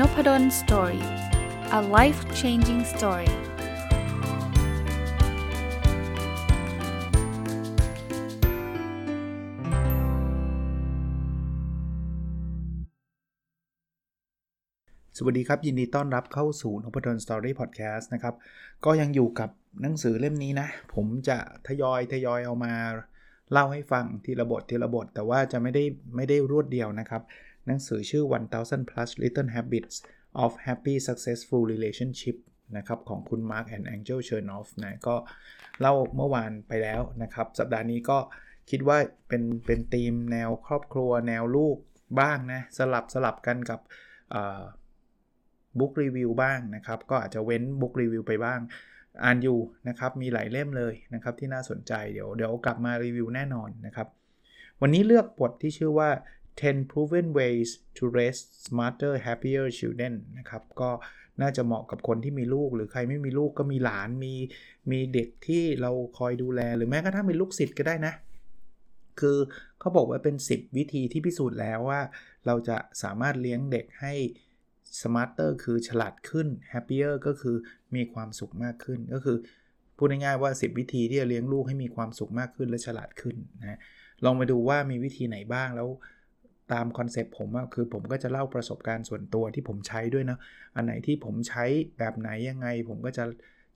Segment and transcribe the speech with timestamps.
[0.00, 1.04] Nopadol Story
[1.78, 3.30] a life changing story
[15.16, 18.34] สวัสดีครับ ยินดีต้อนรับเข้าสู่นพดล Story Podcast นะครับ
[18.84, 19.50] ก็ยังอยู่กับ
[19.82, 22.72] หนังสือเล่มนี้นะ ผมจะทยอยทยอยเอามา
[23.52, 25.84] เล่าให้ฟังทีละบททีละบท แต่ว่าจะไม่ได้
[26.16, 27.22] ไม่ได้รวดเดียวนะครับ
[27.66, 29.96] หนังสือชื่อ 1000 plus little habits
[30.44, 32.36] of happy successful relationship
[32.76, 35.16] นะครับของคุณ Mark and Angel Chernoff นะก็
[35.80, 38.18] เล่าเมื่อวานไปแล้วนะครับ สัปดาห์นี้ก็
[38.70, 38.98] คิดว่า
[39.28, 41.76] เป็นเป็นธีมแนวครอบครัวแนวลูก
[42.20, 43.80] บ้างนะสลับสลับกันกับ
[45.78, 48.60] บุ๊กรีวิวบ้างนะครับ ก็อาจจะเว้นบุ๊กรีวิวไปบ้าง
[49.24, 49.58] อ่านอยู่
[49.88, 54.08] นะครับ มีหลายเล่มเลยนะครับที่น่าสนใจเดี๋ยวเดี๋ยวกลับมารีวิวแน่นอนนะครับ
[54.80, 56.10] วันนี้เลือกบทที่ชื่อว่า
[56.60, 60.90] 10 proven ways to raise smarter happier children นะครับ ก็
[61.42, 64.34] น่าจะเหมาะกับคนที่มีลูก หรือใครไม่มีลูกก็มีหลานมี
[64.90, 68.14] มีเด็กที่เราคอยดูแล หรือแม้กระทั่งเป็นลูกศิษย์ก็ได้นะ
[69.20, 69.38] คือ
[69.80, 72.00] เขาบอกว่าเป็น 10 วิธีที่พิสูจน์แล้วว่า
[72.46, 74.14] เราจะสามารถเลี้ยงเด็กให้
[75.00, 77.56] smarter คือฉลาดขึ้น happier ก็คือ
[77.94, 79.36] มีความสุขมากขึ้นก็คือ
[79.96, 83.78] พูดง่ายๆว่า 10 วิธีที่จะเลี้ยงลูกให้มีความสุขมากขึ้นและฉลาดขึ้นนะ
[84.24, 85.88] ลองมาดูว่ามีวิธีไหนบ้างแล้ว
[86.72, 90.38] ตามคอนเซปต์ผมว่าคือผมก็จะเล่าประสบการณ์ส่วนตัวที่ผมใช้ด้วยนะ
[90.76, 91.64] อันไหนที่ผมใช้
[91.98, 93.24] แบบไหนยังไง ผมก็จะ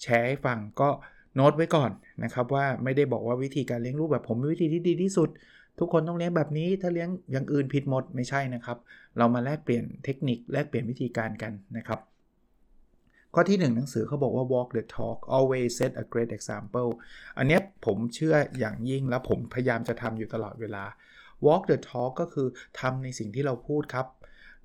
[0.02, 0.88] แชร์ให้ฟังก็
[1.34, 1.90] โน้ตไว้ก่อน
[2.24, 5.28] นะครับว่าไม่ได้บอกว่าวิธีการเลี้ยงลูกแบบผมวิธีที่ดีที่สุด
[5.78, 8.78] ทุกคนต้องเลี้ยงแบบนี้ ถ้าเลี้ยงอย่างอื่นผิดหมดไม่ใช่นะครับ
[9.18, 12.00] เรามาแลกเปลี่ยนเทคนิคแลกเปลี่ยนวิธีการกันนะครับ
[13.34, 16.88] ข้อที่ 1 หนังสือเขาบอกว่า walk the talk always set a great example
[17.38, 20.84] อันนี้ผมเชื่ออย่างยิ่งแล้วผมพยายามจะทำอยู่ตลอดเวลา
[21.46, 22.48] walk the talk ก็คือ
[22.80, 24.06] ทำในสิ่งที่เราพูดครับ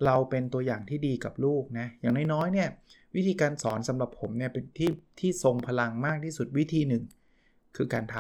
[0.06, 2.70] เราเป็นตัวอย่างที่ดีกับลูกนะ อย่างน้อยๆเนี่ย
[3.16, 7.04] วิธีการสอนสำหรับผมเนี่ยเป็นที่ที่ทรงพลังมากที่สุดวิธีหนึ่ง
[7.76, 8.18] คือการท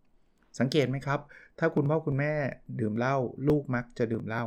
[0.00, 1.20] ำสังเกตไหมครับ
[1.58, 2.32] ถ้าคุณพ่อคุณแม่
[2.80, 3.16] ดื่มเหล้า
[3.48, 4.44] ลูกมักจะดื่มเหล้า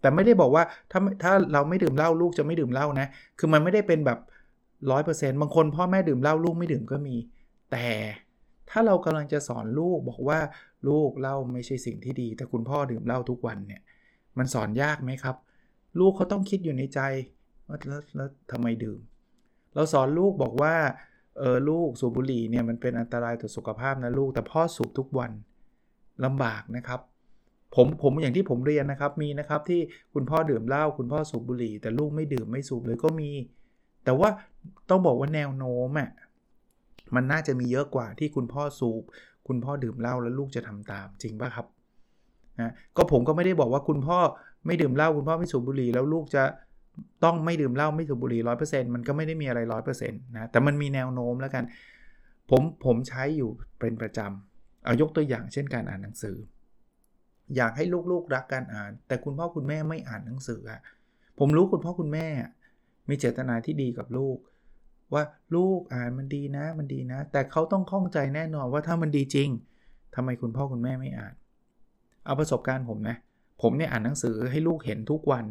[0.00, 3.06] แต่ไม่ได้บอกว่าถ้าถ้าเราไม่ดื่มเหล้าลูกจะไม่ดื่มเหล้านะ
[3.38, 4.18] คือมันไม่ได้เป็นแบบ
[4.90, 7.16] ร้อยเปอร์เซนต์บางคนพ่อแม่ดื่มเหล้าลูกไม่ดื่มก็มี
[7.72, 7.86] แต่
[8.70, 10.38] ถ้าเรากำลังจะสอนลูกบอกว่า
[10.88, 13.82] ลูกเหล้าไม่ใช่สิ่งที่ดี แต่คุณพ่อดื่มเหล้าทุกวันเนี่ย
[14.38, 15.36] มันสอนยากไหมครับ
[15.98, 17.00] ลูกเขาต้องคิดอยู่ในใจ
[17.68, 19.00] ว่าแล้วแล้วทำไมดื่ม
[19.74, 20.74] เราสอนลูกบอกว่า
[21.38, 25.32] เออลูกสูบบุหรี่เนี่ยมันเป็นอันตรายต่อสุขภาพนะลูกแต่พ่อสูบทุกวัน
[26.24, 27.00] ลำบากนะครับ
[27.74, 29.80] ผมผมอย่างที่ผมเรียนนะครับมีนะครับที่
[30.14, 33.30] คุณพ่อดื่มเหล้าคุณพ่อสูบบุหรี่ แต่ลูกไม่ดื่มไม่สูบเลยก็มี
[34.04, 34.28] แต่ว่า
[34.90, 36.10] ต้องบอกว่าแนวโน้มอะ
[37.14, 39.02] มันน่าจะมีเยอะกว่าที่คุณพ่อสูบ
[39.48, 41.66] คุณพ่อดื่มเหล้าแล้วลูกจะทำตามจริงป่ะครับ
[42.60, 44.18] นะก็ผมก็ไม่ได้บอกว่าคุณพ่อ
[44.66, 46.44] ไม่ดื่มเหล้าคุณพ่อไม่สูบบุหรี่แล้วลูกจะ
[47.24, 51.64] ต้องไม่ดื่มเหล้าไม่สูบบุหรี่ร้อยเปอร์เซ็นต์มันก็ไม่ได้มีอะไรร้อยเปอร์เซ็นต์นะแต่มันมีแนวโน้มแล้วกัน
[52.50, 56.36] ผมผมใช้อยู่เป็นประจำเอายกตัวอย่างเช่นการอ่านหนังสือ
[57.56, 60.80] อยากให้ลูกๆรักการอ่าน แต่คุณพ่อคุณแม่ไม่อ่านหนังสืออะ
[61.38, 62.26] ผมรู้คุณพ่อคุณแม่
[63.08, 64.36] มีเจตนาที่ดีกับลูก
[65.14, 65.22] ว่า
[65.54, 69.48] ลูกอ่านมันดีนะ มันดีนะ แต่เขาต้องข้องใจแน่นอนว่าถ้ามันดีจริง
[70.14, 71.34] ทำไมคุณพ่อคุณแม่ไม่อ่าน
[72.24, 73.16] เอาประสบการณ์ผมนะ
[73.62, 75.44] ผมเนี่ยอ่านหนังสือให้ลูกเห็นทุกวัน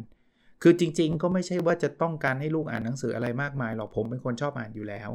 [0.62, 5.10] คือจริง ๆ ก็ไม่ใช่ว่าจะต้องการให้ลูกอ่านหนังสืออะไรมากมายหรอกผมเป็นคนชอบอ่านอยู่แล้ว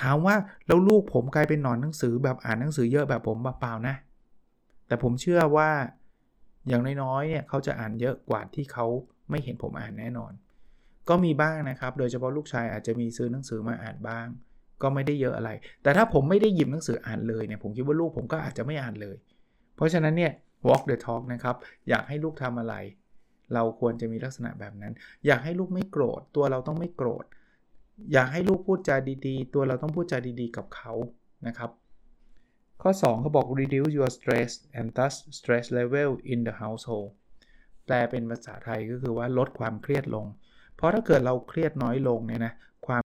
[0.00, 0.36] ถามว่า
[0.66, 3.94] แล้วลูกผมกลายเป็นหนอนหนังสือแบบอ่านหนังสือเยอะแบบผมเปล่านะ
[4.86, 5.70] แต่ผมเชื่อว่า
[6.68, 8.86] อย่างน้อยๆเนี่ยเขาจะอ่านเยอะกว่าที่เขา
[9.30, 10.32] ไม่เห็นผมอ่านแน่นอน
[11.08, 14.26] ก็มีบ้างนะครับ โดยเฉพาะลูกชายอาจจะมีซื้อหนังสือมาอ่านบ้าง
[14.82, 15.50] ก็ไม่ได้เยอะอะไร
[15.82, 19.16] แต่ถ้าผมไม่ได้หยิบหนังสืออ่านเลยเนี่ยผมคิดว่าลูกผมก็อาจจะไม่อ่านเลย
[19.76, 20.32] เพราะฉะนั้นเนี่ย
[20.68, 21.56] walk the talk นะครับ
[21.88, 22.74] อยากให้ลูกทำอะไร
[23.54, 24.92] เราควรจะมีลักษณะแบบนั้น
[25.26, 27.24] อยากให้ลูกไม่โกรธ ตัวเราต้องไม่โกรธ
[28.12, 28.96] อยากให้ลูกพูดจา
[29.26, 30.92] ดีๆ ตัวเราต้องพูดจาดีๆ กับเขา
[31.46, 31.70] นะครับ
[32.82, 37.08] ข้อ 2เขาบอก reduce your stress and thus stress level in the household
[37.86, 40.26] แปลเป็นภาษาไทยก็คือว่าลดความเครียดลง
[40.82, 42.52] ราะถ้าเกิดเราเครียดน้อยลงเนี่ยนะ
[42.86, 43.02] ความ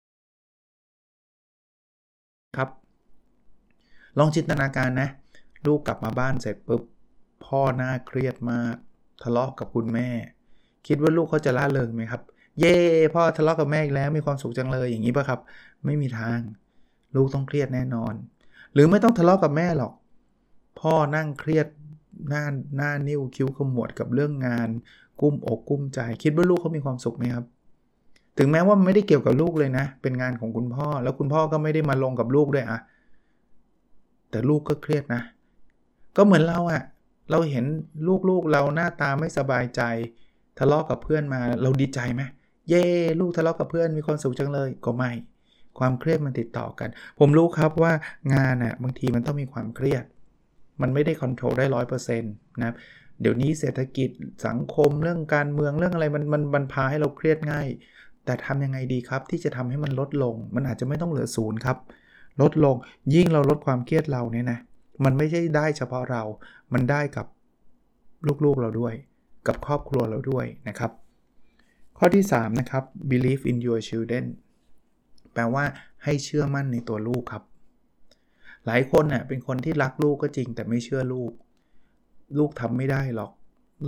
[2.59, 2.71] ครับ
[4.19, 5.09] ลองจินตนาการนะ
[5.67, 6.83] ลูกกลับมาบ้านเสร็จปุ๊บ
[7.45, 8.77] พ่อหน้าเครียดมาก
[9.23, 10.09] ทะเลาะกกับคุณแม่
[10.87, 12.23] คิดว่าลูกเขาจะล่าเริงไหมครับ
[12.61, 12.77] เย่
[13.15, 15.41] พ่อทะเลาะกกับแม่อีกแล้วมีความสุขจังเลยอย่างนี้ป่ะครับ
[15.85, 16.39] ไม่มีทาง
[17.15, 18.15] ลูกต้องเครียดแน่นอน
[18.73, 19.93] หรือไม่ต้องทะเลาะกกับแม่หรอก
[20.81, 21.67] พ่อนั่งเครียด
[22.29, 22.45] หน้า
[22.77, 24.69] หน้านิ้วคิ้วขมวดกับเรื่องงาน
[25.21, 27.45] กุ้มอกกุ้มใจ คิดว่าลูกเขามีความสุขไหมครับ
[28.43, 32.81] ถึงแม้ว่าไม่ได้เกี่ยวกับลูกเลยนะ เป็นงานของคุณพ่อ แล้วคุณพ่อก็ไม่ได้มาลงกับลูกด้วยอะ
[34.31, 35.23] แต่ลูกก็เครียดนะ
[36.17, 36.83] ก็เหมือนเราอะ
[37.31, 37.65] เราเห็น
[38.29, 39.83] ลูกๆเราหน้าตาไม่สบายใจ
[40.59, 42.23] ทะเลาะกับเพื่อนมา เราดีใจไหม
[42.69, 42.85] เย่
[43.21, 45.11] ลูกทะเลาะกับเพื่อนมีความสุขจังเลยก็ไม่
[45.79, 46.89] ความเครียดมันติดต่อกัน
[47.19, 47.93] ผมรู้ครับว่า
[48.35, 50.05] งานน่ะบางทีมันต้องมีความเครียด
[50.83, 52.75] มันไม่ได้คอนโทรลได้ร้อยเปอร์เซ็นต์นะครับ
[53.21, 54.11] เดี๋ยวนี้เศรษฐกิจ
[54.47, 57.67] สังคมเรื่องการเมืองเรื่องอะไรมันมันมันพาให้เราเครียดง่าย
[58.25, 61.79] แต่ทำยังไงดีครับที่จะทำให้มันลดลง มันอาจจะไม่ต้องเหลือศูนย์ครับ
[62.41, 62.77] ลดลง
[63.15, 64.59] ยิ่งเราลดความเครียดเราเนี่ยนะ
[65.05, 66.23] มันไม่ใช่ได้เฉพาะเรา
[66.73, 67.27] มันได้กับ
[68.45, 68.95] ลูกๆเราด้วย
[69.47, 70.93] กับครอบครัวเราด้วยนะครับ
[71.99, 74.25] ข้อที่ 3 นะครับ believe in your children
[75.33, 75.65] แปลว่า
[76.05, 77.43] ให้เชื่อมั่นในตัวลูกครับ
[78.67, 81.33] หลายคนเน่ยเป็นคนที่รักลูกก็จริง แต่ไม่เชื่อลูก
[82.39, 83.33] ลูกทำไม่ได้หรอก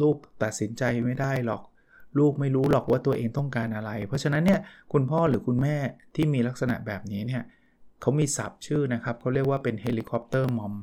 [0.03, 1.63] ลูกตัดสินใจไม่ได้หรอก
[2.19, 4.61] ลูกไม่รู้หรอกว่าตัวเองต้องการอะไร เพราะฉะนั้นเนี่ย
[4.93, 5.77] คุณพ่อหรือคุณแม่
[6.15, 7.43] ที่มีลักษณะแบบนี้เนี่ย
[8.01, 10.75] เขามีศัพท์ชื่อนะครับเขาเรียกว่าเป็น helicopter mom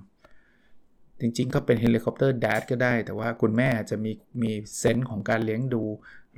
[1.20, 4.12] จริงๆ ก็เป็น helicopter dad ก็ได้ แต่ว่าคุณแม่จะมี
[4.42, 5.84] มี sense ของการเลี้ยงดู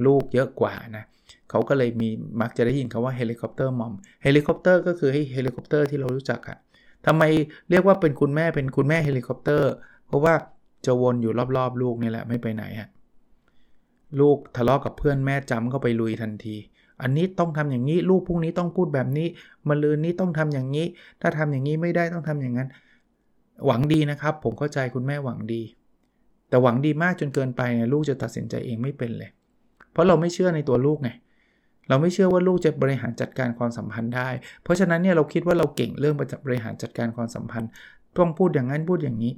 [0.06, 1.04] ลูกเยอะกว่านะ
[1.50, 2.10] เขาก็เลยมี
[2.42, 3.94] มักจะได้ยินคำว่า helicopter mom
[4.24, 6.58] helicopter ก็คือเฮลิคอปเตอร์ที่เรารู้จักอะ
[7.06, 7.24] ทำไม
[7.70, 9.72] เรียกว่าเป็นคุณแม่เป็นคุณแม่ helicopter
[10.08, 10.34] เพราะว่า
[10.86, 12.90] จะวนอยู่รอบๆ ลูกนี่แหละไม่ไปไหนอะ
[14.20, 16.56] ลูกทะเลาะกับเพื่อนแม่จำเข้าไปลุยทันที
[17.02, 19.28] อันนี้ต้องทำอย่างนี้ ลูกพรุ่งนี้ต้องพูดแบบนี้
[19.68, 20.86] มาลืนนี้ต้องทำอย่างนี้
[21.22, 22.70] ถ้าทำอย่างนี้ไม่ได้ต้องทำอย่างนั้น
[23.66, 25.62] หวังดีนะครับ ผมเข้าใจคุณแม่หวังดี
[26.50, 29.30] แต่หวังดีมากจนเกินไปเนี่ยลูกจะตัดสินใจเองไม่เป็นเลย
[29.92, 31.10] เพราะเราไม่เชื่อในตัวลูกไง
[31.90, 34.30] เราไม่เชื่อว่าลูกจะบริหารจัดการความสัมพันธ์ได้
[34.64, 36.16] เพราะฉะนั้นเนี่ยเราคิดว่าเราเก่งเรื่อง
[36.46, 37.70] บริหารจัดการความสัมพันธ์
[38.18, 39.34] ต้องพูดอย่างนั้นพูดอย่างนี้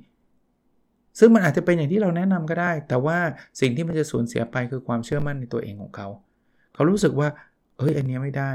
[1.20, 3.18] ซึ่งมันอาจจะเป็นอย่างที่เราแนะนำก็ได้ แต่ว่า
[3.62, 6.08] สิ่งที่มันจะสูญเสียไปคือความเชื่อมั่นในตัวเองของเขา
[6.74, 7.28] เขารู้สึกว่า
[7.78, 8.52] เอ้ย อันนี้ไม่ได้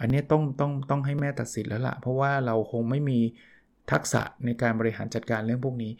[0.00, 3.18] อันนี้ต้องต้องต้องให้แม่ตัดสินแล้วละ่ะ เพราะว่าเราคงไม่มี
[3.92, 5.92] ทักษะในการบริหารจัดการเรื่องพวกนี้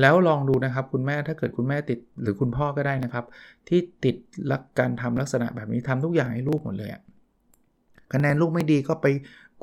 [0.00, 3.24] แล้วลองดูนะครับคุณแม่ถ้าเกิดคุณแม่ติดหรือคุณพ่อก็ได้นะครับ
[3.68, 4.16] ที่ติด
[4.52, 6.90] ลักการทำลักษณะแบบนี้ทำทุกอย่างให้ลูกหมดเลย
[8.12, 9.06] คะแนนลูกไม่ดีก็ไป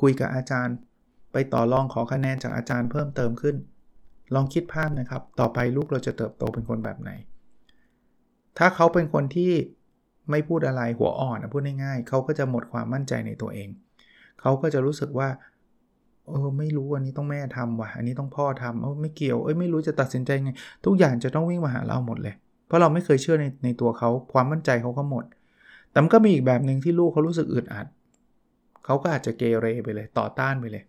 [0.01, 0.75] คุยกับอาจารย์
[1.33, 3.55] ไปต่อรองขอคะแนนจากอาจารย์เพิ่มเติมขึ้น
[4.35, 7.11] ลองคิดภาพนะครับ ต่อไปลูกเราจะเติบโตเป็นคนแบบไหน
[8.57, 9.51] ถ้าเขาเป็นคนที่
[10.31, 13.69] ไม่พูดอะไรหัวอ่อนนะพูดง่ายๆเขาก็จะหมดความมั่นใจในตัวเอง
[14.41, 15.29] เขาก็จะรู้สึกว่า
[16.27, 20.51] เออไม่รู้อันนี้ต้องแม่ทำว่ะ อันนี้ต้องพ่อทำเออไม่เกี่ยวเอ้ยไม่รู้จะตัดสินใจไง
[20.85, 22.35] ทุกอย่างจะต้องวิ่งมาหาเราหมดเลย
[22.67, 25.25] เพราะเราไม่เคยเชื่อในในตัวเขาความมั่นใจเขาก็หมด
[25.91, 27.87] แต่มันก็มีอีกแบบหนึ่งที่ลูกเขารู้สึกอึดอัด
[28.85, 30.83] เขาก็อาจจะเกเรไปเลยต่อต้านไปเลย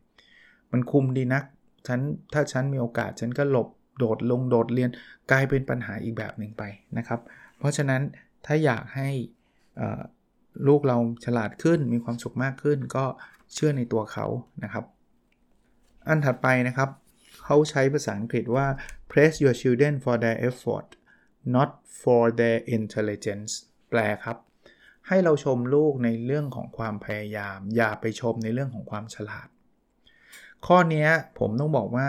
[0.73, 1.44] มันคุมดีนัก
[1.86, 2.00] ฉัน
[2.32, 4.90] ถ้าฉันมีโอกาสฉันก็หลบโดดลงโดดเรียน
[5.31, 6.62] กลายเป็นปัญหาอีกแบบหนึ่งไป
[6.98, 7.20] นะครับ
[7.58, 8.02] เพราะฉะนั้น
[8.46, 9.08] ถ้าอยากให้
[10.66, 13.04] ลูกเราฉลาดขึ้นมีความสุขมากขึ้น ก็
[13.54, 14.26] เชื่อในตัวเขา
[14.64, 14.84] นะครับ
[16.08, 16.90] อันถัดไปนะครับ
[17.44, 18.66] เขาใช้ภาษาอังกฤษว่า
[19.10, 20.88] praise your children for their effort
[21.54, 21.70] not
[22.02, 23.52] for their intelligence
[23.90, 24.36] แปลครับ
[25.08, 29.48] ให้เราชมลูกในเรื่องของความพยายาม อย่าไปชมในเรื่องของความฉลาด
[30.66, 31.06] ข้อนี้
[31.38, 32.08] ผมต้องบอกว่า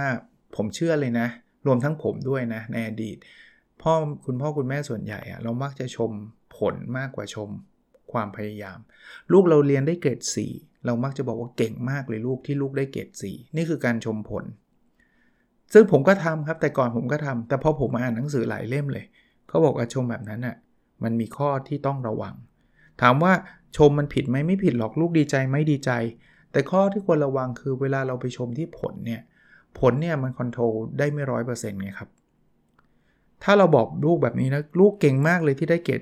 [0.55, 1.27] ผมเชื่อเลยนะ
[1.67, 3.17] รวมทั้งผมด้วยนะในอดีต
[3.81, 3.93] พ่อ
[4.25, 6.11] คุณพ่อคุณแม่ส่วนใหญ่อะเรามักจะชม
[6.57, 7.49] ผลมากกว่าชม
[8.11, 8.79] ความพยายาม
[9.31, 10.19] ลูกเราเรียนได้เกรด
[10.51, 14.43] 4 เรามักจะบอกว่าเก่งมากเลยลูกที่ลูกได้เกรด 4 นี่คือการชมผล
[15.73, 19.05] ซึ่งผมก็ทำครับแต่ก่อนผมก็ทำแต่พอผมมาอ่านหนังสือหลายเล่มเลย
[19.47, 20.55] เขาบอกว่าชมแบบนั้นอะ
[21.03, 22.35] มันมีข้อที่ต้องระวัง
[23.01, 23.33] ถามว่า
[23.77, 25.91] ชมมันผิดไหมไม่ผิดหรอกลูกดีใจไม่ดีใจ
[26.55, 29.21] แต่ข้อที่ควรระวังคือเวลาเราไปชมที่ผลเนี่ย
[29.79, 32.09] ผลเนี่ยมันคอนโทรลได้ไม่ร้อยเปอร์เซ็นต์ไงครับ
[33.43, 36.01] ถ้าเราบอกลูกแบบนี้นะ ลูกเก่งมากเลยที่ได้เกรด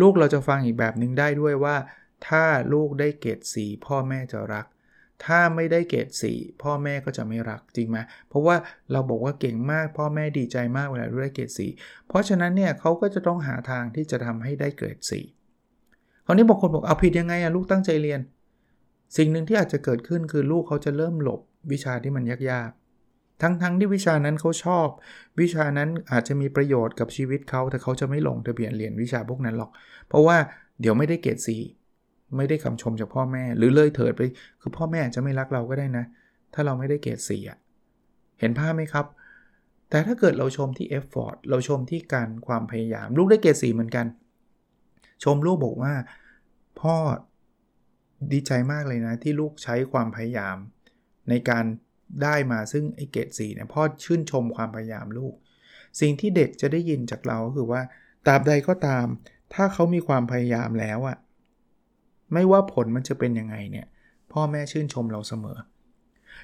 [0.00, 1.76] ลูกเราจะฟังอีกแบบหนึ่งได้ด้วยว่า
[2.28, 4.66] ถ้าลูกได้เกรดสีพ่อแม่จะรัก
[5.24, 8.56] ถ้าไม่ได้เกรดสีพ่อแม่ก็จะไม่รักจริงไหมเพราะว่า
[8.92, 11.66] เราบอกว่าเก่งมากพ่อแม่ดีใจมากเวลาลูกได้เกรดสี
[12.08, 15.20] เพราะฉะนั้นเนี่ยเขาก็จะต้องหาทางที่จะทำให้ได้เกรดสี
[16.26, 18.20] คราวนี้บางคนบอกเอาผิดยังไงอะลูกตั้งใจเรียน
[19.16, 21.40] สิ่งหนึ่งที่อาจจะเกิดขึ้นคือลูกเขาจะเริ่มหลบ
[21.72, 24.86] วิชาที่มันยากๆ ทั้งๆทที่วิชานั้นเขาชอบ
[25.40, 29.70] วิชานั้นอาจจะมีประโยชน์กับชีวิตเขาแต่เขาจะไม่ลงทะเบียนเรียนวิชาพวกนั้นหรอก
[30.08, 30.36] เพราะว่า
[30.80, 31.56] เดี๋ยวไม่ได้เกรดสี
[32.36, 34.20] ไม่ได้คำชมจากพ่อแม่ หรือเลยเถิดไป
[34.60, 36.04] คือพ่อแม่จะไม่รักเราก็ได้นะ
[36.54, 37.58] ถ้าเราไม่ได้เกรดสีอะ
[38.40, 39.06] เห็นภาพไหมครับ
[39.90, 44.06] แต่ถ้าเกิดเราชมที่เอฟฟอร์ดเราชมที่การความพยายาม ลูกได้เกรดสีเหมือนกัน
[45.24, 45.94] ชมลูกบอกว่า
[46.80, 46.96] พ่อ
[48.32, 50.56] ดีใจมากเลยนะ ที่ลูกใช้ความพยายาม
[51.30, 51.64] ในการ
[52.22, 55.34] ได้มาซึ่งไอเกรดสีเนี่ยพ่อชื่นชมความพยายามลูก
[56.00, 57.82] สิ่งที่เด็กจะได้ยินจากเราก็คือว่า
[58.26, 59.06] ตราบใดก็ตาม
[59.54, 61.16] ถ้าเขามีความพยายามแล้วอะ
[62.32, 63.86] ไม่ว่าผลมันจะเป็นยังไงเนี่ย
[64.32, 65.58] พ่อแม่ชื่นชมเราเสมอ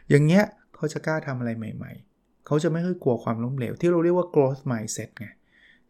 [0.08, 5.28] อย่างเงี้ยเขาจะกล้าทำอะไรใหม่ ๆ เขาจะไม่ค่อยกลัวความล้มเหลว ที่เราเรียกว่า growth mindset ไง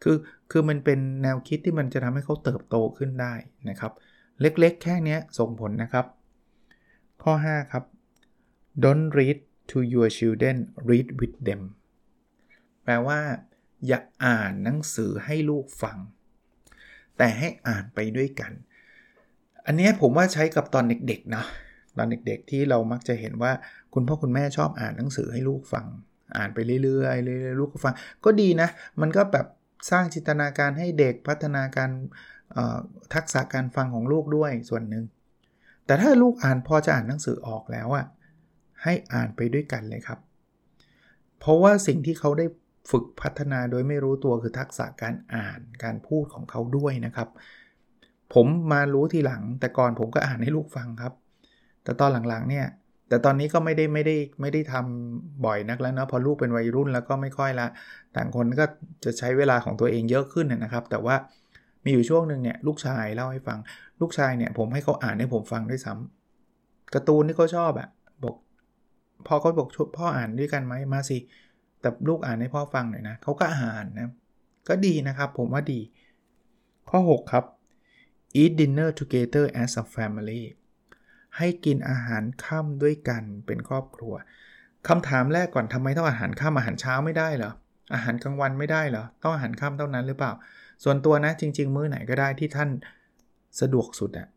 [0.03, 0.17] คือ
[0.51, 3.35] คือมันเป็นแนวคิดที่มันจะทำให้เขาเติบโตขึ้นได้
[3.71, 3.93] นะครับ
[4.41, 6.07] เล็กๆ แค่นี้ส่งผลนะครับ
[7.23, 7.85] ข้อ 5 ครับ
[8.85, 9.39] don't read
[9.71, 10.57] to your children
[10.89, 11.62] read with them
[12.85, 13.21] แปลว่า
[13.87, 15.99] อย่าอ่านหนังสือให้ลูกฟัง
[17.19, 18.53] แต่ให้อ่านไปด้วยกัน
[19.67, 21.45] อันนี้ผมว่าใช้กับตอนเด็กๆนะ
[21.97, 23.53] ตอนเด็กๆ ที่เรามักจะเห็นว่า
[23.95, 25.87] คุณพ่อคุณแม่ชอบอ่านหนังสือให้ลูกฟัง
[26.37, 28.69] อ่านไปเรื่อยๆเรื่อยๆลูกก็ฟัง ก็ดีนะ
[29.01, 29.47] มันก็แบบ
[29.91, 31.91] สร้างจินตนาการให้เด็กพัฒนาการ
[33.14, 35.04] ทักษะการฟังของลูกด้วยส่วนหนึ่ง
[35.87, 38.06] แต่ถ้าลูกอ่านพอจะอ่านหนังสือออกแล้วอะ
[38.82, 40.18] ให้อ่านไปด้วยกันเลยครับ
[41.38, 42.47] เพราะว่าสิ่งที่เขาได้
[42.90, 47.28] ฝึกพัฒนาโดยไม่รู้ตัวคือทักษะการอ่านการพูดของเขาด้วยนะครับ
[48.35, 51.12] ผมมารู้ทีหลัง แต่ก่อนผมก็อ่านให้ลูกฟังครับ
[51.85, 52.66] แต่ตอนหลังๆเนี่ย
[53.09, 57.66] แต่ตอนนี้ก็ไม่ได้ไม่ได้ไม่ได้ทำบ่อยนักแล้วนะพอลูกเป็นวัยรุ่นแล้วก็ไม่ค่อยละ
[58.16, 58.64] ต่างคนก็
[59.04, 61.16] จะใช้เวลาของตัวเองเยอะขึ้นนะครับ แต่ว่า
[61.85, 63.59] มีอยู่ช่วงหนึ่งเนี่ยลูกชายเล่าให้ฟัง
[64.01, 67.89] ลูกชายเนี่ยผมให้เขาอ่านให้ผมฟังด้วยซ้ำการ์ตูนที่เขาชอบอะ
[68.25, 68.37] บอก
[69.27, 71.19] พ่อเขาบอกพ่ออ่านด้วยกันไหมมาสิ
[71.81, 74.11] แต่ลูกอ่านให้พ่อฟังหน่อยนะเขาก็อ่านนะ
[74.69, 75.81] ก็ดีนะครับผมว่าดี
[76.91, 77.45] ข้อ 6 ครับ
[78.43, 80.43] eat dinner together as a family
[81.37, 84.15] ให้กินอาหารค่ำด้วยกันเป็นครอบครัว
[84.89, 87.53] คำถามแรกก่อนทำไมต้องอาหารค่ำอาหารเช้าไม่ได้เหรอ
[87.95, 90.33] อาหารกลางวันไม่ได้เหรอต้องอาหารค่ำเท่านั้นหรือเปล่า
[90.85, 92.71] ส่วนตัวนะจริง ๆ มื้อไหนก็ได้ที่ท่าน
[93.61, 94.29] สะดวกสุดอะ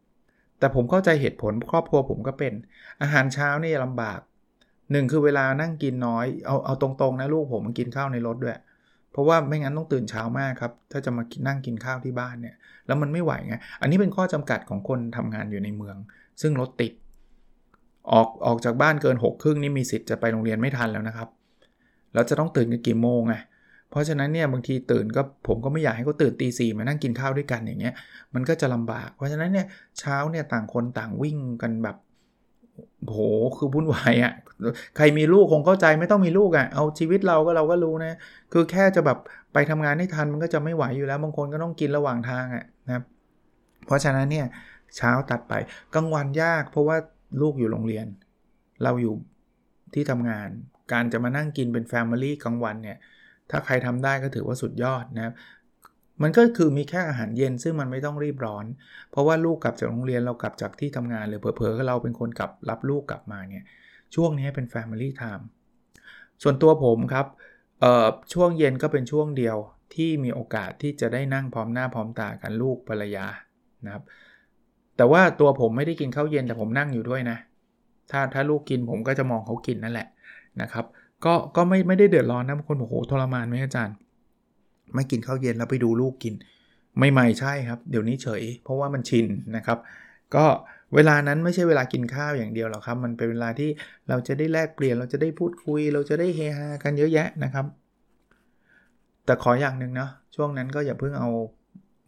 [0.60, 2.54] แต่ผมเข้าใจเหตุผลครอบครัวผมก็เป็น
[3.01, 4.20] อาหารเช้านี่ลำบาก
[4.92, 8.58] หนึ่งคือเวลานั่งกินน้อยเอาเอาตรงๆนะลูกผมมันกินข้าวในรถด้วย
[9.12, 12.56] เพราะว่าไม่งั้นต้องตื่นเช้ามากครับ ถ้าจะมานั่งกินข้าวที่บ้านเนี่ย
[12.88, 15.98] แล้วมันไม่ไหวไงอันนี้เป็นข้อจำกัดของคนทำงานอยู่ในเมือง
[16.42, 16.94] ซึ่งรถติด
[18.12, 21.30] ออกออกจากบ้านเกิน6กครึ่งนี่มีสิทธิ์จะไปโรงเรียนไม่ทันแล้วนะครับ
[22.13, 23.36] แล้วจะต้องตื่นกันกี่โมงไง
[23.96, 27.94] เพราะฉะนั้นเนี่ยบางทีตื่นก็ผมก็ไม่อยากให้เขาตื่นตีสี่มานั่งกินข้าวด้วยกันอย่างเงี้ย
[28.36, 29.66] มันก็จะลำบาก เพราะฉะนั้นเนี่ย
[30.00, 31.96] เช้าเนี่ยต่างคนต่างวิ่งกันแบบ
[33.06, 33.20] โห
[33.58, 34.34] คือวุ่นวายอะ่ะ
[34.96, 38.18] ใครมีลูกคงเข้าใจไม่ต้องมีลูกอะ่ะเอาชีวิตเราก็เราก็รู้นะ
[38.54, 39.18] คือแค่จะแบบ
[39.54, 43.04] ไปทำงานให้ทันมันก็จะไม่ไหวอยู่แล้วบางคนก็ต้องกินระหว่างทางอะ่ะนะครับ
[43.86, 44.46] เพราะฉะนั้นเนี่ย
[44.98, 45.54] เช้าตัดไป
[45.96, 46.98] กลางวันยาก เพราะว่า
[47.42, 48.08] ลูกอยู่โรงเรียน
[48.84, 49.14] เราอยู่
[49.94, 50.50] ที่ทำงาน
[50.92, 52.98] การจะมานั่งกินเป็นแฟมิลี่กลางวันเนี่ย
[53.52, 55.34] ถ้าใครทำได้ก็ถือว่าสุดยอดนะครับ
[56.22, 58.66] มันก็คือมีแค่อาหารเย็นซึ่งมันไม่ต้องรีบร้อน
[59.12, 63.66] เพราะว่าลูกกลับจากโรงเรียนเรากลับจากที่ทำงานหรือเผลอๆเราเป็นคนกลับรับลูกกลับมาเนี่ย
[64.16, 65.44] ช่วงนี้เป็น Family Time
[66.44, 67.28] ส่วนตัวผมครับ
[68.34, 69.58] ช่วงเย็นก็เป็นช่วงเดียว
[69.96, 73.25] ที่มีโอกาสที่จะได้นั่งพร้อมหน้าพร้อมตากันลูกภรรยา
[73.86, 74.04] นะครับ
[74.98, 77.38] แต่ว่าตัวผมไม่ได้กินข้าวเย็นแต่ผมนั่งอยู่ด้วยนะ
[78.12, 80.08] ถ้าถ้าลูกกินผมก็จะมองเขากินนั่นแหละ
[80.62, 80.86] นะครับ
[81.24, 83.95] ก็ก็ไม่ไม่ได้เดือดร้อนนะบางคนบอกโอ้โหทรมานไหมอาจารย์
[84.93, 86.34] ไม่กินข้าวเย็นแล้วไปดูลูกกิน
[87.00, 89.77] ไม่ไม่ใช่ครับ เดี๋ยวนี้เฉย เพราะว่ามันชินนะครับ
[90.36, 90.45] ก็
[90.95, 93.69] เวลานั้นไม่ใช่เวลากินข้าวอย่างเดียวหรอกครับ มันเป็นเวลาที่
[94.10, 97.65] เราจะได้แลกเปลี่ยนเราจะได้พูดคุย เราจะได้เฮฮากันเยอะแยะนะครับ
[99.25, 101.29] แต่ขออย่างหนึ่งนะช่วงนั้นก็อย่าเพิ่งเอา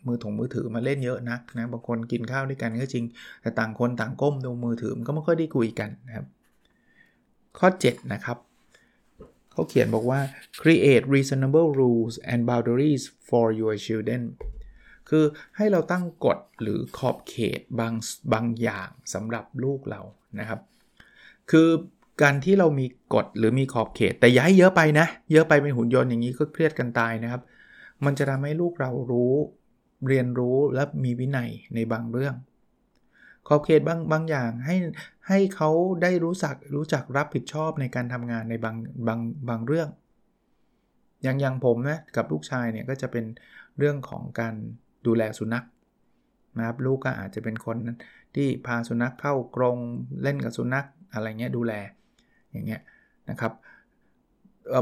[0.07, 3.05] มือถงมือถือมาเล่นเยอะนักนะบางคนกินข้าวด้วยกันก็จริง
[3.41, 6.25] แต่ต่างคนต่างก้มดูมือถือมันก็ไม่ค่อยได้คุยกันนะครับ
[7.59, 8.37] ข้อ 7 นะครับ
[9.57, 10.21] เขาเขียนบอกว่า
[10.61, 14.23] create reasonable rules and boundaries for your children
[15.09, 15.25] คือ
[15.57, 17.93] ให้เราตั้งกฎหรือขอบเขตบาง
[18.33, 20.01] บางอย่างสำหรับลูกเรา
[20.39, 20.59] นะครับ
[21.51, 21.69] คือ
[22.21, 27.41] การที่เรามีกฎหรือมีขอบเขต แต่ย้ายเยอะไปนะ เยอะไปเป็นหุ่นยนต์อย่างนี้ก็เครียดกันตายนะครับ
[28.05, 29.33] มันจะทำให้ลูกเรารู้
[30.07, 32.35] เรียนรู้และมีวินัยในบางเรื่อง
[33.47, 34.75] ขอบเขตบางบางอย่างให้
[35.27, 35.69] ให้เขา
[36.01, 38.75] ได้รู้สักรู้จักรับผิดชอบในการทำงานในบาง
[39.07, 39.89] บางบางเรื่อง
[41.23, 43.25] อย่างอย่างผมนะกับลูกชายเนี่ยก็จะเป็น
[43.77, 44.55] เรื่องของการ
[45.05, 45.65] ดูแลสุนัข
[46.57, 47.77] นะครับลูกก็อาจจะเป็นคน
[48.35, 49.77] ที่พาสุนัขเข้ากรง
[50.23, 51.73] เล่นกับสุนัขอะไรเงี้ยดูแล
[52.51, 52.81] อย่างเงี้ย
[53.29, 53.53] นะครับ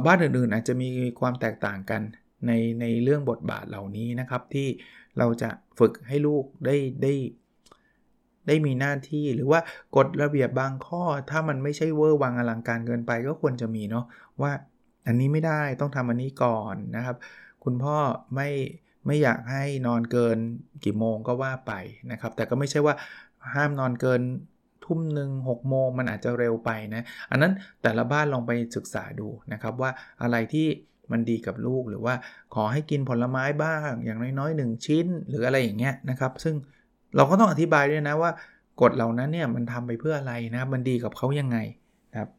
[0.05, 2.01] บ้านอื่นๆอาจจะมีความแตกต่างกัน
[2.47, 4.67] ในในเรื่องบทบาทเหล่านี้นะครับที่
[5.17, 7.13] เราจะฝึกให้ลูกได้ได้
[8.47, 9.59] ได้มีหน้าที่หรือว่า
[9.95, 14.05] กฎระเบียบบางข้อ ถ้ามันไม่ใช่เวอร์วังอลังการเกินไปก็ควรจะมีเนาะ
[14.41, 14.51] ว่า
[15.07, 17.17] อันนี้ไม่ได้ต้องทำอันนี้ก่อนนะครับ
[17.63, 17.97] คุณพ่อ
[18.35, 18.49] ไม่
[19.05, 20.37] ไม่อยากให้นอนเกิน
[20.83, 21.73] กี่โมงก็ว่าไป
[22.11, 22.95] นะครับ แต่ก็ไม่ใช่ว่า
[23.53, 24.21] ห้ามนอนเกิน
[24.85, 29.89] ทุ่มหนึ่งหกโมงมันอาจจะเร็วไปนะ อันนั้นแต่ละบ้านลองไปศึกษาดูนะครับว่า
[30.21, 30.67] อะไรที่
[31.11, 32.15] มันดีกับลูกหรือว่า
[32.55, 36.55] ขอให้กินผลไม้บ้างอย่างน้อยๆ1ชิ้น หรืออะไรอย่างเงี้ยนะครับ ซึ่ง
[37.15, 38.31] เราก็ต้องอธิบายด้วยนะว่า
[38.81, 41.57] กฎเหล่านั้นเนี่ยมันทำไปเพื่ออะไรนะมันดีกับเขายังไง
[42.11, 42.29] นะครับ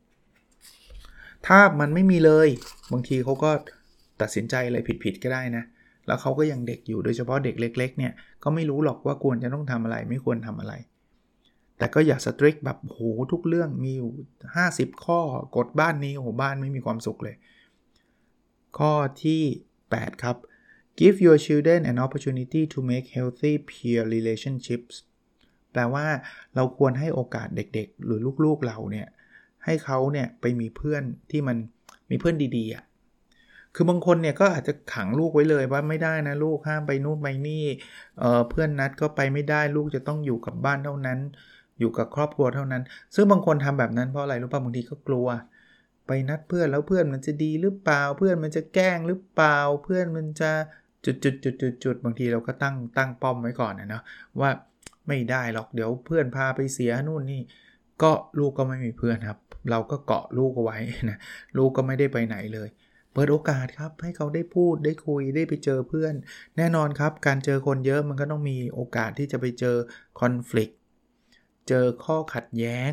[1.47, 2.49] ถ้ามันไม่มีเลย
[2.92, 3.50] บางทีเขาก็
[4.21, 5.64] ตัดสินใจอะไรผิดๆก็ได้นะ
[6.06, 10.75] แล้วเขาก็ยังเด็กอยู่โดยเฉพาะเด็กเล็ก ๆ เนี่ยก็ไม่รู้หรอกว่าควรจะต้องทำอะไรไม่ควรทำอะไร
[11.78, 13.00] แต่ก็อย่าสตริกแบบโห
[13.33, 14.11] ทุกเรื่องมีอยู่
[14.56, 15.21] 50 ข้อ
[15.56, 17.37] กฎบ้านนี้โอ้โหบ้านไม่มีความสุขเลย
[18.78, 18.92] ข้อ
[19.25, 19.42] ที่
[19.83, 20.37] 8 ครับ
[21.00, 24.95] give your children an opportunity to make healthy peer relationships
[25.73, 26.07] แปลว่า
[26.55, 29.07] เราควรให้โอกาสเด็กๆ หรือลูกๆเราเนี่ย
[29.65, 31.57] ให้เขาเนี่ยไปมีเพื่อนที่มัน
[32.11, 32.85] มีเพื่อนดีๆอะ
[33.75, 37.65] คือบางคนเนี่ยก็อาจจะขังลูกไว้เลยว่าไม่ได้นะลูกห้ามไปนู่นไปนี่
[38.19, 41.19] เเพื่อนนัดก็ไปไม่ได้ลูกจะต้องอยู่กับบ้านเท่านั้น
[41.79, 42.83] อยู่กับครอบครัวเท่านั้น
[43.15, 45.26] ซึ่งบางคนทำแบบนั้นเพราะอะไรรู้ป่ะบางทีก็กลัว
[46.07, 50.53] ไปนัดเพื่อนแล้วเพื่อนมันจะดีหรือเปล่า เพื่อนมันจะแกล้งหรือเปล่า เพื่อนมันจะ
[51.07, 54.03] จุดจุดจุดจุดจุดบางทีเราก็ตั้งตั้งป้อมไว้ก่อนนะเนาะ
[54.41, 54.51] ว่า
[55.09, 57.41] ไม่ได้หรอกเดี๋ยวเพื่อนพาไปเสียนู่นนี่
[58.03, 59.39] ก็ลูกก็ไม่มีเพื่อนครับ
[59.71, 60.79] เราก็เกาะลูกเอาไว้
[61.11, 61.19] นะ
[61.57, 62.69] ลูกก็ไม่ได้ไปไหนเลย
[63.13, 66.15] เปิดโอกาสครับให้เขาได้พูดได้คุยได้ไปเจอเพื่อน
[66.57, 69.77] แน่นอนครับ การเจอคนเยอะมันก็ต้องมีโอกาสที่จะไปเจอ
[70.21, 70.71] คอน FLICT
[71.69, 72.93] เจอข้อขัดแย้ง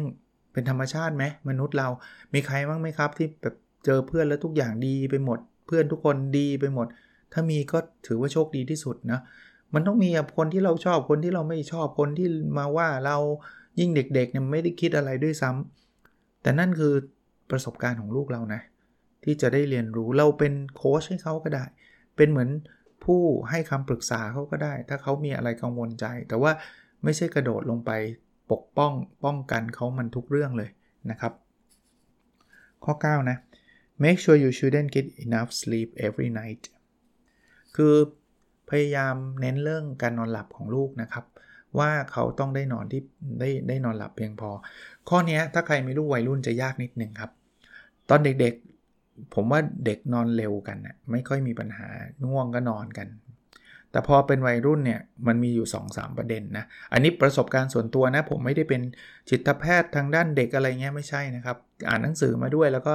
[0.53, 1.89] เป็นธรรมชาติไหมมนุษย์เรา
[2.33, 3.55] มีใครบ้างไหมครับที่แบบ
[3.85, 6.87] เจอเพื่อนแล้วทุกอย่างดีไปหมด เพื่อนทุกคนดีไปหมด
[7.33, 9.19] ถ้ามีก็ถือว่าโชคดีที่สุดนะ
[9.73, 13.17] มันต้องมีคนที่เราชอบคนที่เราไม่ชอบคนที่มาว่าเรา
[13.79, 16.93] ยิ่งเด็กๆเนี่ยไม่ได้คิดอะไรด้วยซ้ำแต่นั่นคือ
[17.51, 18.61] ประสบการณ์ของลูกเรานะ
[19.23, 21.65] ที่จะได้เรียนรู้เราเป็นโค้ชให้เขาก็ได้
[22.17, 22.49] เป็นเหมือน
[23.03, 26.51] ผู้ให้คำปรึกษาเขาก็ได้ ถ้าเขามีอะไรกังวลใจ แต่ว่า
[27.03, 27.91] ไม่ใช่กระโดดลงไป
[28.51, 30.69] ปกป้องป้องกันเขามันทุกเรื่องเลย
[31.09, 31.33] นะครับ
[32.83, 33.37] ข้อ 9 นะ
[34.03, 36.63] make sure you shouldn't get enough sleep every night
[37.75, 37.93] คือ
[38.69, 41.25] พยายามเน้นเรื่องการนอนหลับของลูกนะครับ
[41.79, 43.01] ว่าเขาต้องได้นอนที่
[43.39, 44.49] ได้ได้นอนหลับเพียงพอ
[45.09, 47.31] ข้อนี้ถ้าใครไม่รู้วัยรุ่นจะยากนิดนึงครับ
[48.09, 51.87] ตอนเด็กๆผมว่าเด็กนอนเร็วกันนะไม่ค่อยมีปัญหา
[52.25, 53.07] ง่วงก็นอนกัน
[53.91, 58.81] แต่พอเป็นวัยรุ่นเนี่ยมันมีอยู่ 2-3 ประเด็นนะอันนี้ประสบการณ์ส่วนตัวนะ ผมไม่ได้เป็น
[59.29, 61.57] จิตแพทย์ทางด้านเด็กอะไรเงี้ยไม่ใช่นะครับ
[61.89, 62.93] อ่านหนังสือมาด้วยแล้วก็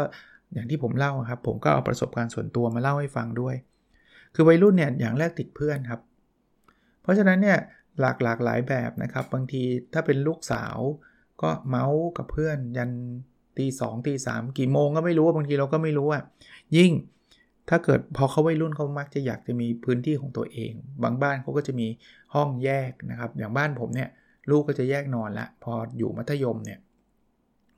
[0.53, 3.55] อย่างที่ผมเล่าครับ ผมก็เอาประสบการณ์ส่วนตัวมาเล่าให้ฟังด้วย
[4.35, 6.01] คือวัยรุ่นเนี่ยอย่างแรกติดเพื่อนครับ
[7.03, 7.59] เพราะฉะนั้นเนี่ย
[8.01, 9.63] หลากหลากหลายแบบนะครับ บางที
[9.93, 10.79] ถ้าเป็นลูกสาว
[11.43, 12.91] ก็เมาส์กับเพื่อน ยัน
[13.59, 16.23] ตีสองตีสามกี่โมงก็ไม่รู้บางทีเราก็ไม่รู้อะ
[16.77, 16.93] ยิ่ง
[17.69, 21.89] ถ้าเกิดพอเขาวัยรุ่นเขามักจะอยากจะมีพื้นที่ของตัวเอง บางบ้านเขาก็จะมี
[22.35, 24.09] ห้องแยกนะครับ อย่างบ้านผมเนี่ย
[24.51, 26.79] ลูกก็จะแยกนอนละ พออยู่มัธยมเนี่ย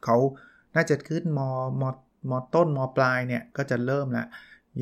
[0.04, 0.16] เขา
[0.74, 1.40] น่าจะขึ้นม
[1.80, 1.82] ม
[2.30, 4.24] มต้นมปลายเนี่ยก็จะเริ่มละ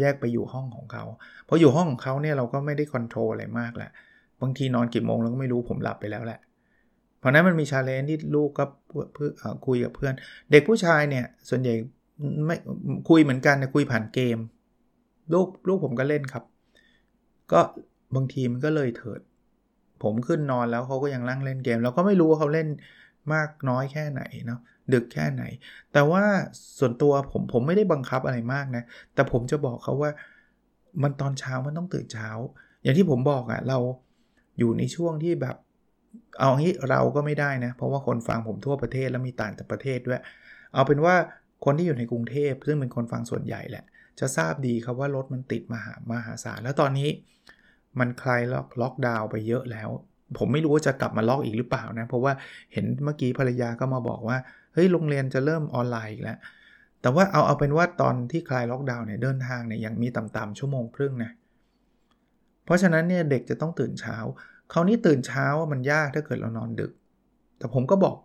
[0.01, 1.05] แยกไปอยู่ห้องของเขา
[1.45, 3.91] เพราะอยู่ห้องของเขาเนี่ยเราก็ไม่ได้ control อะไรมากแหละ
[4.43, 6.41] บางทีนอนกี่โมงเราก็ไม่รู้ผมหลับไปแล้วแหละ
[7.19, 8.65] เพราะนั้นมันมี challenge ที่ลูกก็
[9.15, 9.31] เพื่อ
[9.67, 10.15] คุยกับเพื่อน
[10.51, 11.75] เด็กผู้ชายเนี่ยส่วนใหญ่
[12.47, 12.57] ไม่
[13.09, 14.39] คุยเหมือนกันนะคุยผ่านเกม
[15.33, 16.45] ลูกลูกผมก็เล่นครับ
[17.53, 17.61] ก็
[18.15, 19.21] บางทีมันก็เลยเถิด
[20.03, 22.69] ผมขึ้นนอนแล้วเขาก็ยังนั่งเล่นเกม เราก็ไม่รู้ว่าเขาเล่น
[23.35, 24.61] มากน้อยแค่ไหนเนาะ
[24.95, 25.43] ดึกแค่ไหน
[25.93, 26.23] แต่ว่า
[26.79, 30.11] ส่วนตัวผมผมไม่ได้บังคับอะไรมากนะ แต่ผมจะบอกเขาว่า
[31.03, 32.31] มันตอนเช้ามันต้องตื่นเช้า
[32.83, 33.79] อย่างที่ผมบอกอะ่ะเรา
[34.59, 35.57] อยู่ในช่วงที่แบบ
[36.39, 40.21] เอางี้เราก็ไม่ได้นะ เพราะว่าคนฟังผมทั่วประเทศแล้วมีต่างประเทศด้วย
[40.75, 41.15] เอาเป็นว่า
[41.65, 43.85] คนที่อยู่ในกรุงเทพซึ่งเป็นคนฟังส่วนใหญ่แหละ
[44.21, 47.09] จะทราบดีครับว่ารถมันติดมหามหาศาลแล้วตอนนี้
[47.99, 49.89] มันคลายล็อกล็อกดาวน์ไปเยอะแล้ว
[50.39, 52.33] ผมไม่รู้ว่าจะกลับมาล็อกอีกหรือเปล่านะ เพราะว่า
[52.73, 54.39] เห็นเมื่อกี้ภรรยาก็มาบอกว่า
[54.75, 56.39] เฮ้ย โรงเรียนจะเริ่มออนไลน์อีกแล้ว
[57.03, 61.31] แต่ว่าเอาเอาเป็นว่าตอนที่คลายล็อกดาวน์เนี่ยเดินทางเนี่ยยังมีต่ำๆชั่วโมงครึ่งนะ
[62.65, 64.17] เพราะฉะนั้นเนี่ยเด็กจะต้องตื่นเช้า
[64.73, 66.93] คราวนี้ตื่นเช้ามันยากถ้าเกิดเรานอนดึก
[67.59, 68.17] แต่ผมก็บอก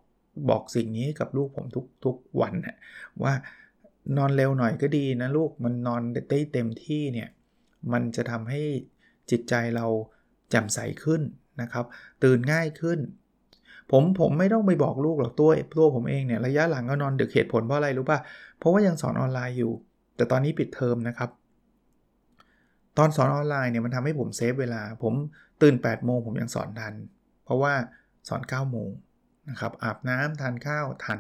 [0.49, 2.75] บอกสิ่งนี้กับลูกผมทุกทุกวันนะ
[3.23, 3.33] ว่า
[4.17, 7.29] นอนเร็วหน่อยก็ดีนะลูกมันนอนได้เต็มที่เนี่ย
[7.93, 8.61] มันจะทำให้
[9.31, 9.85] จิตใจเรา
[10.49, 11.21] แจ่มใสขึ้น
[11.61, 11.85] นะครับ
[12.23, 12.99] ตื่นง่ายขึ้น
[13.91, 18.19] ผมผมไม่ต้องไปบอกลูกหรอกตัวตัวผมเองเนี่ยระยะหลังก็นอนดึกเหตุผลเพราะอะไรรู้ป่ะ
[18.59, 19.73] เพราะว่ายังสอนออนไลน์อยู่
[20.15, 21.29] แต่ตอนนี้ปิดเทอมนะครับ
[22.97, 25.13] ตอนสอนออนไลน์เนี่ยมันทำให้ผม save เวลา ผม
[25.61, 26.93] ตื่น8โมงผมยังสอนทัน
[27.45, 27.73] เพราะว่า
[28.29, 28.89] สอน9โมง
[29.49, 31.19] นะครับอาบน้ำทานข้าวทัน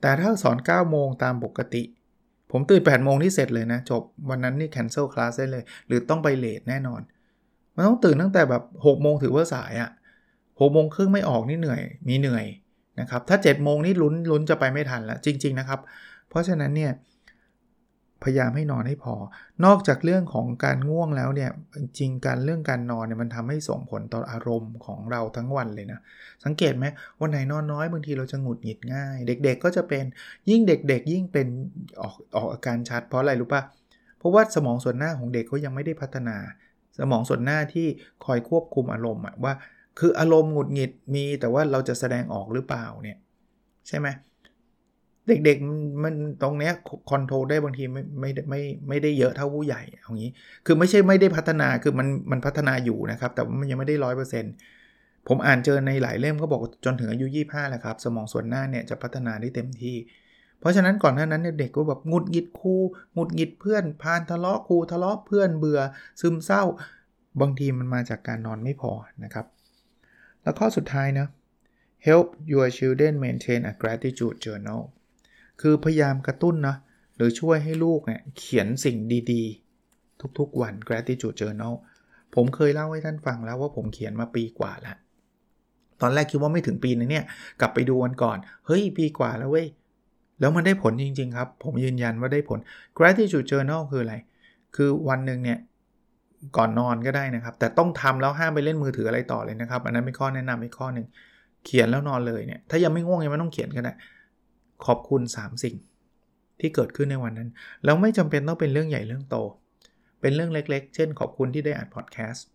[0.00, 1.82] แต่ถ้าสอน9โมงตามปกติ
[2.50, 7.00] ผมตื่น8โมงที่เสร็จเลยนะ จบวันนั้นนี่ cancel class ได้เลย หรือต้องไปเลทแน่นอน
[7.74, 9.90] มันต้องตื่นตั้งแต่แบบ6โมงถือว่าสายอะ่ะ
[10.60, 12.44] หกโมงครึ่งไม่ออกนี่เหนื่อย มีเหนื่อย
[13.00, 15.80] นะครับ ถ้า7จ็ดโมงนี่ลุ้นลุ้นจะไปไม่ทันแล้วจริง ๆนะครับ
[16.28, 16.92] เพราะฉะนั้นเนี่ย
[18.22, 19.14] พยายามให้นอนให้พอ
[19.64, 21.50] นอกจากเรื่องของการง่วงแล้วเนี่ย
[21.98, 26.00] จริงการเรื่องการนอนเนี่ยมันทำให้ส่งผลต่ออารมณ์ของเราทั้งวันเลยนะ
[26.44, 26.84] สังเกตไหม
[27.20, 30.04] วันไหนนอนน้อยบางทีเราจะหงุดหงิดง่าย เด็กๆก็จะเป็น
[30.50, 31.46] ยิ่งเด็ก ๆ ยิ่งเป็น
[32.00, 33.62] ออกออกอาการชัด เพราะอะไรรู้ปะ
[34.18, 36.36] เพราะว่าสมองส่วนหน้าของเด็กเขายังไม่ได้พัฒนา
[36.98, 37.86] สมองส่วนหน้าที่
[38.24, 39.54] คอยควบคุมอารมณ์ว่า
[39.98, 43.18] คืออารมณ์หงุดหงิดมีแต่ว่าเราจะแสดงออกหรือเปล่าเนี่ย
[43.88, 44.08] ใช่ไหม
[45.28, 46.72] เด็กๆมันตรงเนี้ย
[47.10, 50.30] คอนโทรลได้บางทีไม่ไม่ไม่ไม่ได้เยอะเท่าผู้ใหญ่เอางี้
[50.66, 54.52] คือไม่ใช่ไม่ได้พัฒนาคือมันมันพัฒนาอยู่นะครับ แต่ว่ามันยังไม่ได้ร้อยเปอร์เซ็นต์
[55.28, 59.96] ผมอ่านเจอในหลายเล่มเขาบอกจนถึงอายุ 25แล้วครับ สมองส่วนหน้าเนี่ยจะพัฒนาได้เต็มที่
[60.64, 62.74] เพราะฉะนั้นก่อนหน้านั้นเด็กก็แบบงุดหงิดครู
[63.16, 65.80] งุดหงิดเพื่อนพานทะเลาะครูทะเลาะเพื่อนเบื่อ
[66.20, 66.62] ซึมเศร้า
[67.40, 68.92] บางทีมันมาจากการนอนไม่พอ
[69.24, 69.46] นะครับ
[70.42, 71.26] แล้วข้อสุดท้ายนะ
[72.06, 74.82] help your children maintain a gratitude journal
[75.60, 76.76] คือพยายามกระตุ้นนะ
[77.16, 78.98] หรือช่วยให้ลูกเนี่ยเขียนสิ่ง
[79.32, 81.74] ดีๆ ทุกๆวัน gratitude journal
[82.34, 84.96] ผมเคยเล่าให้ท่านฟังแล้วว่าผมเขียนมาปีกว่าแล้ว
[86.00, 87.24] ตอนแรกคิดว่าไม่ถึงปีนะเนี่ย
[87.60, 89.66] กลับไปดูวันก่อน เฮ้ยปีกว่าแล้วเว้ย
[90.40, 92.58] แล้วมันได้ผลจริง ๆ ครับ ผมยืนยันว่าได้ผล
[92.98, 94.14] gratitude journal คืออะไร
[94.76, 95.58] คือวันหนึ่งเนี่ย
[96.56, 101.06] ก่อนนอนก็ได้นะครับ แต่ต้องทำแล้วห้ามไปเล่นมือถืออะไรต่อเลยนะครับ อันนั้นเป็นข้อแนะนำอีกข้อหนึ่ง
[101.64, 103.92] เขียนแล้วนอนเลยเนี่ย ถ้ายังไม่ง่วงยังไม่ต้องเขียนก็ได้
[104.86, 105.76] ขอบคุณ 3 สิ่ง
[106.60, 107.48] ที่เกิดขึ้นในวันนั้น
[107.84, 109.36] แล้วไม่จำเป็นต้องเป็นเรื่องใหญ่เรื่องโต
[110.20, 112.46] เป็นเรื่องเล็ก ๆ เช่น ขอบคุณที่ได้อ่านพอดแคสต์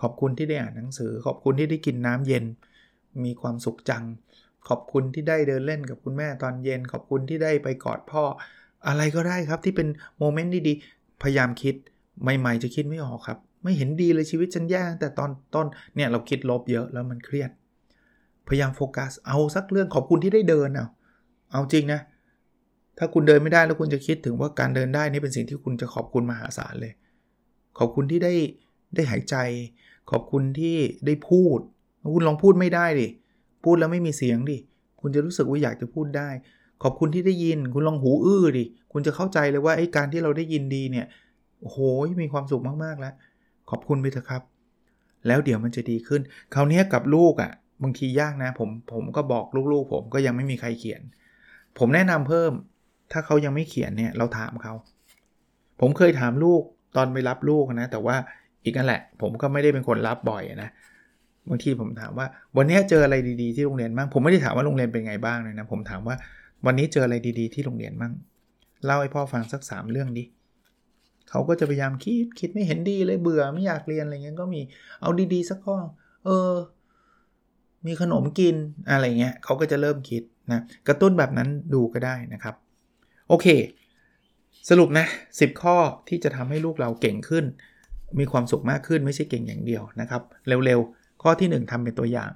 [0.00, 2.44] ขอบคุณที่ได้อ่านหนังสือ ขอบคุณที่ได้กินน้ำเย็น
[3.24, 4.04] มีความสุขจัง
[4.68, 8.22] ขอบคุณที่ได้เดินเล่นกับคุณแม่ตอนเย็น ขอบคุณที่ได้ไปกอดพ่อ
[8.88, 11.74] อะไรก็ได้ครับที่เป็นโมเมนต์ดีๆ พยายามคิด
[12.22, 17.50] ใหม่ๆจะคิดไม่ออกครับ ไม่เห็นดีเลยชีวิตฉันแย่แต่ตอนต้นเนี่ยเราคิดลบเยอะแล้วมันเครียด
[18.48, 20.86] พยายามโฟกัสเอาสักเรื่องขอบคุณที่ได้เดินเอา
[21.52, 22.00] เอาจริงนะ
[22.98, 26.92] ถ้าคุณเดินไม่ได้แล้วคุณจะคิดถึงว่าการเดินได้นี่เป็นสิ่งที่คุณจะขอบคุณมหาศาลเลย
[27.78, 28.34] ขอบคุณที่ได้
[28.94, 29.36] ได้หายใจ
[30.10, 31.58] ขอบคุณที่ได้พูด
[32.14, 33.08] คุณลองพูดไม่ได้ดิ
[33.64, 34.58] พูดแล้วไม่มีเสียงดิ
[35.00, 36.28] คุณจะรู้สึกว่าอยากจะพูดได้
[36.82, 41.06] ขอบคุณที่ได้ยิน คุณลองหูอื้อดิ คุณจะเข้าใจเลยว่าไอ้การที่เราได้ยินดีเนี่ย
[41.60, 41.78] โอ้โห
[42.22, 43.14] มีความสุขมากๆแล้ว
[43.70, 44.42] ขอบคุณไปเถอะครับ
[45.26, 46.20] แล้วเดี๋ยวมันจะดีขึ้น
[46.54, 51.02] คราวนี้กับลูกอะ่ะ บางทียากนะ ผมผมก็บอกลูกๆ ผมก็ยังไม่มีใครเขียน
[51.78, 52.52] ผมแนะนำเพิ่ม
[53.12, 54.74] ถ้าเขายังไม่เขียนเนี่ยเราถามเขา
[55.80, 56.62] ผมเคยถามลูก
[56.96, 58.16] ตอนไปรับลูกนะ แต่ว่า
[58.64, 60.70] อีกนั่นแหละ ผมก็ไม่ได้เป็นคนรับบ่อยนะ
[61.50, 66.16] บางทีผมถามว่า วันนี้เจออะไรดีๆที่โรงเรียนบ้างผมไม่ได้ถามว่าโรงเรียนเป็นไงบ้างเลยนะ ผมถามว่า
[66.66, 68.12] วันนี้เจออะไรดีๆที่โรงเรียนบ้าง
[68.84, 70.24] เล่าให้พ่อฟังสัก 3 เรื่องดิ
[71.30, 74.60] เขาก็จะพยายามคิดคิดไม่เห็นดีเลยเบื่อไม่อยากเรียนอะไรเงี้ยก็มี
[75.00, 75.76] เอาดีๆสักข้อ
[76.26, 76.52] เออ
[77.86, 78.56] มีขนมกิน
[78.90, 82.54] อะไรเงี้ยเขาก็จะเริ่มคิดนะกระตุ้นแบบนั้นดูก็ได้นะครับ
[83.28, 83.46] โอเค
[84.68, 85.76] สรุปนะ 10 ข้อ
[86.08, 87.44] ที่จะทำให้ลูกเราเก่งขึ้น
[88.18, 92.30] มีความสุขมากขึ้นไม่ใช่เก่งอย่างเดียวนะครับ เร็วๆ ข้อที่ 1ทำเป็นตัวอย่าง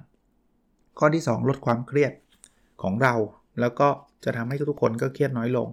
[0.99, 2.13] ข้อที่ 2 ลดความเครียด
[2.81, 3.13] ของเรา
[3.59, 3.87] แล้วก็
[4.23, 5.67] จะทำให้ทุกคนก็เครียดน้อยลง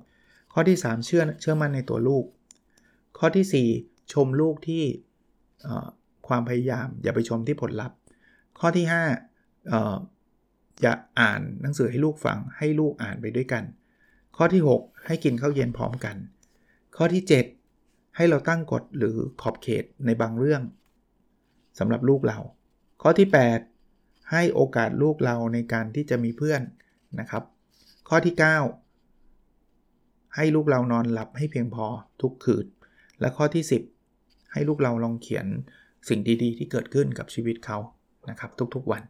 [0.53, 2.25] ข้อที่ 3 เชื่อเชื่อมั่นในตัวลูก
[3.19, 4.83] ข้อที่ 4 ชมลูกที่
[6.29, 7.97] ความพยายาม อย่าไปชมที่ผลลัพธ์
[8.59, 13.65] ข้อที่5อย่าอ่านหนังสือให้ลูกฟังให้ลูกอ่านไปด้วยกัน
[14.37, 16.17] ข้อที่ 6 ให้กินข้าวเย็นพร้อมกัน
[16.97, 17.23] ข้อที่
[17.69, 20.63] 7 ให้เราตั้งกฎหรือขอบเขตในบางเรื่อง
[21.79, 22.39] สำหรับลูกเรา
[23.03, 23.29] ข้อที่
[23.79, 26.63] 8 ให้โอกาสลูกเราในการที่จะมีเพื่อน
[27.21, 27.43] นะครับ
[28.09, 28.35] ข้อที่
[29.19, 31.87] 9 ให้ลูกเรานอนหลับให้เพียงพอ
[32.23, 32.67] ทุกคืน
[33.21, 33.65] และข้อที่
[34.09, 35.47] 10 ให้ลูกเราลองเขียน
[36.09, 37.79] สิ่งดีๆ ที่เกิดขึ้นกับชีวิตเขา
[38.31, 39.03] นะครับ ทุกๆวัน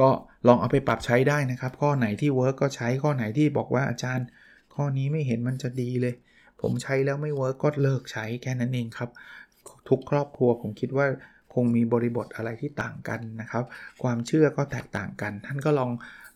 [0.00, 0.08] ก็
[0.46, 4.26] ลองเอาไปปรับใช้ได้นะครับ ข้อไหนที่ work ก็ใช้ข้อไหนที่บอกว่าอาจารย์
[4.74, 6.14] ข้อนี้ไม่เห็นมันจะดีเลย
[6.60, 9.10] ผมใช้แล้วไม่ work ก็เลิกใช้แค่นั้นเองครับ
[9.88, 11.06] ทุกครอบครัวผมคิดว่า
[11.62, 13.64] คงมีบริบทอะไรที่ต่างกันนะครับ
[14.02, 15.90] ความเชื่อก็แตกต่างกัน ท่านก็ลอง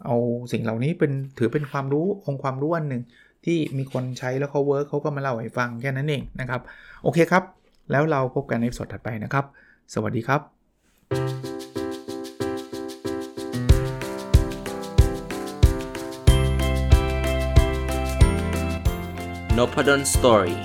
[0.07, 0.17] เอา
[0.53, 3.03] สิ่งเหล่านี้เป็นถือเป็นความรู้องค์ความรู้อันหนึ่ง
[3.45, 6.61] ที่มีคนใช้แล้วเขา work เขาก็มาเล่าให้ฟังแค่นั้นเองนะครับ
[7.03, 7.45] โอเคครับ
[7.91, 9.45] แล้วเราพบกันในสดถัดไปนะครับ
[9.95, 10.41] สวัสดีครับ
[19.59, 20.57] n o p a d o n Story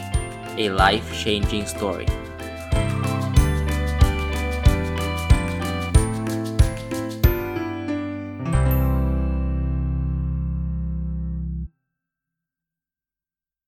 [0.63, 2.07] a life changing story